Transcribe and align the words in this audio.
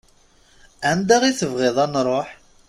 Anda 0.89 1.17
i 1.29 1.31
tebɣiḍ 1.39 1.77
ad 1.83 1.89
nruḥ? 1.93 2.29